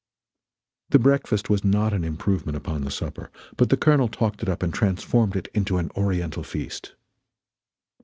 [0.89, 4.63] The breakfast was not an improvement upon the supper, but the Colonel talked it up
[4.63, 6.95] and transformed it into an oriental feast.